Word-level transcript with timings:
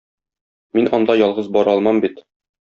Мин 0.79 0.89
анда 0.99 1.17
ялгыз 1.25 1.53
бара 1.59 1.77
алмам 1.79 2.05
бит. 2.09 2.21